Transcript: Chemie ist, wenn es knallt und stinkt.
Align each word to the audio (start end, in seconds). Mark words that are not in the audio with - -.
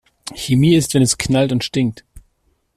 Chemie 0.33 0.73
ist, 0.77 0.95
wenn 0.95 1.03
es 1.03 1.19
knallt 1.19 1.51
und 1.51 1.63
stinkt. 1.63 2.03